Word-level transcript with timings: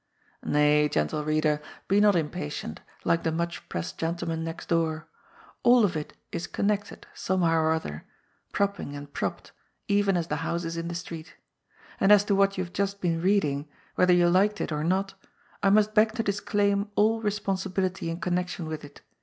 Ifay, 0.43 0.89
gentle 0.89 1.23
reader, 1.23 1.61
be 1.87 1.99
not 2.01 2.15
impatient, 2.15 2.81
like 3.03 3.21
the 3.21 3.31
much 3.31 3.69
pressed 3.69 3.99
gentleman 3.99 4.43
next 4.43 4.67
door; 4.67 5.07
all 5.61 5.85
of 5.85 5.95
it 5.95 6.13
is 6.31 6.47
connected, 6.47 7.05
somehow 7.13 7.51
or 7.59 7.71
other, 7.71 8.05
prop 8.51 8.77
ping 8.77 8.95
and 8.95 9.13
propped, 9.13 9.51
even 9.87 10.17
as 10.17 10.25
the 10.25 10.37
houses 10.37 10.75
in 10.75 10.87
the 10.87 10.95
street. 10.95 11.35
And 11.99 12.11
as 12.11 12.23
to 12.25 12.33
what 12.33 12.57
you 12.57 12.63
have 12.63 12.73
just 12.73 12.99
been 12.99 13.21
reading, 13.21 13.67
whether 13.93 14.11
you 14.11 14.27
liked 14.27 14.59
it 14.59 14.71
or 14.71 14.83
not, 14.83 15.13
I 15.61 15.69
must 15.69 15.93
beg 15.93 16.13
to 16.15 16.23
disclaim 16.23 16.89
all 16.95 17.21
responsibility 17.21 18.09
in 18.09 18.19
connec 18.19 18.47
tion 18.47 18.65
with 18.65 18.83
it. 18.83 19.01